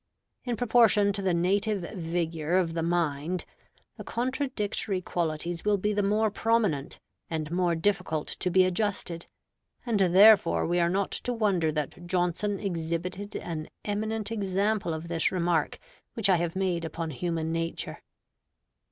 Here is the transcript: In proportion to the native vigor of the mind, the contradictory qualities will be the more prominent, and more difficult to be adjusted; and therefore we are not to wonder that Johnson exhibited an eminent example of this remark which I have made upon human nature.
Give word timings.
In 0.45 0.57
proportion 0.57 1.13
to 1.13 1.21
the 1.21 1.31
native 1.31 1.81
vigor 1.95 2.57
of 2.57 2.73
the 2.73 2.81
mind, 2.81 3.45
the 3.97 4.03
contradictory 4.03 4.99
qualities 4.99 5.63
will 5.63 5.77
be 5.77 5.93
the 5.93 6.01
more 6.01 6.31
prominent, 6.31 6.99
and 7.29 7.51
more 7.51 7.75
difficult 7.75 8.25
to 8.27 8.49
be 8.49 8.63
adjusted; 8.63 9.27
and 9.85 9.99
therefore 9.99 10.65
we 10.65 10.79
are 10.79 10.89
not 10.89 11.11
to 11.11 11.31
wonder 11.31 11.71
that 11.73 12.07
Johnson 12.07 12.59
exhibited 12.59 13.35
an 13.35 13.69
eminent 13.85 14.31
example 14.31 14.91
of 14.91 15.07
this 15.07 15.31
remark 15.31 15.77
which 16.15 16.29
I 16.31 16.37
have 16.37 16.55
made 16.55 16.83
upon 16.83 17.11
human 17.11 17.51
nature. 17.51 18.01